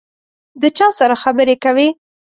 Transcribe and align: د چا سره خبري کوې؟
د 0.61 0.63
چا 0.77 0.87
سره 0.99 1.15
خبري 1.23 1.55
کوې؟ 1.63 1.87